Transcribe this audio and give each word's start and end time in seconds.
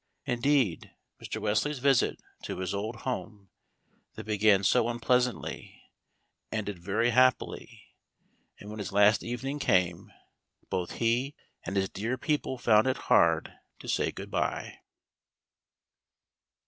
Indeed 0.25 0.95
Mr. 1.21 1.39
Wesley's 1.39 1.77
visit 1.77 2.19
to 2.45 2.57
his 2.57 2.73
old 2.73 2.95
home, 3.01 3.51
that 4.15 4.23
began 4.23 4.63
so 4.63 4.89
unpleasantly, 4.89 5.79
ended 6.51 6.79
very 6.79 7.11
happily, 7.11 7.83
and 8.59 8.71
when 8.71 8.79
his 8.79 8.91
last 8.91 9.21
evening 9.21 9.59
came, 9.59 10.11
both 10.71 10.93
he 10.93 11.35
and 11.67 11.75
his 11.75 11.87
dear 11.87 12.17
people 12.17 12.57
found 12.57 12.87
it 12.87 12.97
hard 13.11 13.53
to 13.77 13.87
say 13.87 14.11
"Good 14.11 14.31
bye." 14.31 14.79